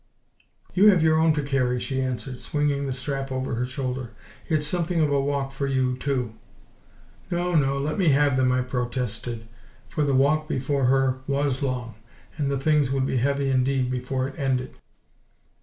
[0.73, 4.09] "You have your own to carry," she answered, swinging the strap over her shoulder.
[4.49, 6.33] "It's something of a walk for you, too."
[7.29, 9.47] "No, no, let me have them," I protested,
[9.87, 11.93] for the walk before her WAS long
[12.35, 14.75] and the things would be heavy indeed before it ended.